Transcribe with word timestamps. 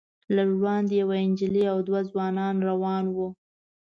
لږ 0.35 0.49
وړاندې 0.59 0.93
یوه 1.01 1.15
نجلۍ 1.29 1.63
او 1.73 1.77
دوه 1.87 2.01
ځوانان 2.09 2.55
روان 2.69 3.05
وو. 3.15 3.27